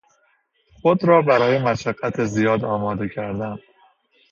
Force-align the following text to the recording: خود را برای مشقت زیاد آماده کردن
خود 0.81 1.03
را 1.03 1.21
برای 1.21 1.59
مشقت 1.59 2.23
زیاد 2.23 2.63
آماده 2.65 3.09
کردن 3.09 3.57